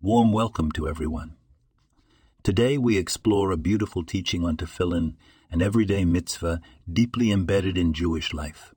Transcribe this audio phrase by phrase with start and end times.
[0.00, 1.34] Warm welcome to everyone.
[2.44, 5.16] Today we explore a beautiful teaching on tefillin,
[5.50, 8.72] an everyday mitzvah deeply embedded in Jewish life.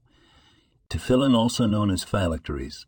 [0.89, 2.87] Tefillin, also known as phylacteries,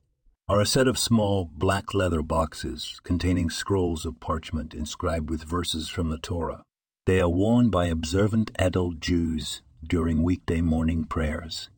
[0.49, 5.87] are a set of small black leather boxes containing scrolls of parchment inscribed with verses
[5.87, 6.63] from the Torah.
[7.05, 11.69] They are worn by observant adult Jews during weekday morning prayers.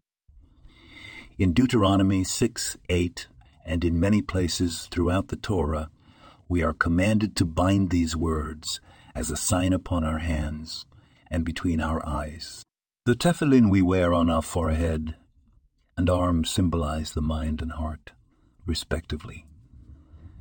[1.38, 3.28] In Deuteronomy 6 8,
[3.66, 5.90] and in many places throughout the Torah,
[6.48, 8.80] we are commanded to bind these words
[9.16, 10.86] as a sign upon our hands
[11.32, 12.64] and between our eyes.
[13.06, 15.16] The tefillin we wear on our forehead
[15.98, 18.12] and arms symbolize the mind and heart,
[18.66, 19.46] respectively.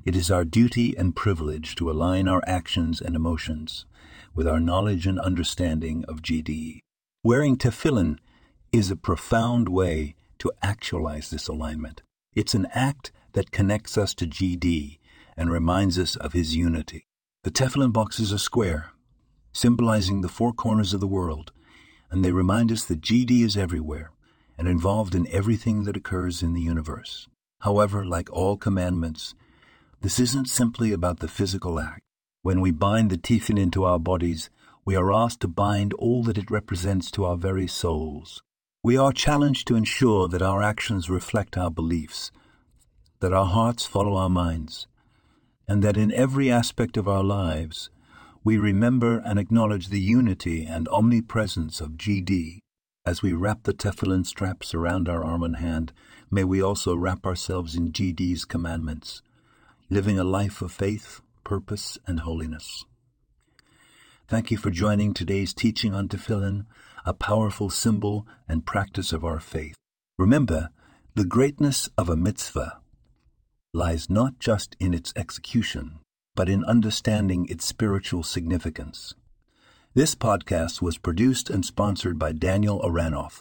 [0.05, 3.87] It is our duty and privilege to align our actions and emotions
[4.35, 6.81] with our knowledge and understanding of GD.
[7.23, 8.19] Wearing tefillin
[8.73, 12.03] is a profound way to actualize this alignment.
[12.35, 14.99] It's an act that connects us to GD
[15.37, 17.07] and reminds us of his unity.
[17.43, 18.91] The tefillin boxes are square,
[19.53, 21.53] symbolizing the four corners of the world,
[22.11, 24.11] and they remind us that GD is everywhere
[24.57, 27.29] and involved in everything that occurs in the universe.
[27.61, 29.35] However, like all commandments,
[30.01, 32.03] this isn't simply about the physical act.
[32.43, 34.51] When we bind the tefillin into our bodies,
[34.85, 38.43] we are asked to bind all that it represents to our very souls.
[38.83, 42.31] We are challenged to ensure that our actions reflect our beliefs,
[43.21, 44.87] that our hearts follow our minds,
[45.67, 47.91] and that in every aspect of our lives
[48.45, 52.59] we remember and acknowledge the unity and omnipresence of GD.
[53.07, 55.95] As we wrap the tefillin straps around our arm and hand,
[56.31, 59.23] may we also wrap ourselves in GD's commandments,
[59.89, 62.85] living a life of faith, purpose, and holiness.
[64.29, 66.67] Thank you for joining today's teaching on tefillin,
[67.07, 69.75] a powerful symbol and practice of our faith.
[70.19, 70.69] Remember,
[71.15, 72.81] the greatness of a mitzvah
[73.75, 75.99] lies not just in its execution,
[76.37, 79.15] but in understanding its spiritual significance.
[79.95, 83.41] This podcast was produced and sponsored by Daniel Aranoff